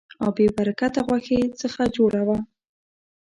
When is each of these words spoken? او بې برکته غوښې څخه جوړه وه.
او 0.23 0.29
بې 0.35 0.45
برکته 0.57 0.99
غوښې 1.07 1.39
څخه 1.61 1.81
جوړه 1.95 2.21
وه. 2.27 2.37